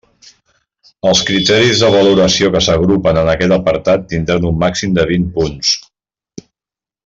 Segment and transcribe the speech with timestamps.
[1.09, 5.79] Els criteris de valoració que s'agrupen en aquest apartat tindran un màxim de vint punts.